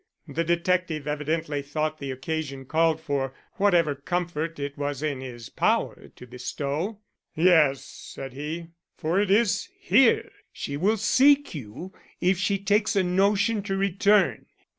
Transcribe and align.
The 0.27 0.43
detective 0.43 1.07
evidently 1.07 1.61
thought 1.61 1.99
the 1.99 2.09
occasion 2.09 2.65
called 2.65 2.99
for 2.99 3.35
whatever 3.57 3.93
comfort 3.93 4.57
it 4.57 4.75
was 4.75 5.03
in 5.03 5.21
his 5.21 5.49
power 5.49 6.07
to 6.15 6.25
bestow. 6.25 6.97
"Yes," 7.35 7.83
said 7.85 8.33
he. 8.33 8.69
"For 8.97 9.19
it 9.19 9.29
is 9.29 9.69
here 9.79 10.31
she 10.51 10.75
will 10.75 10.97
seek 10.97 11.53
you 11.53 11.93
if 12.19 12.39
she 12.39 12.57
takes 12.57 12.95
a 12.95 13.03
notion 13.03 13.61
to 13.61 13.77
return. 13.77 14.47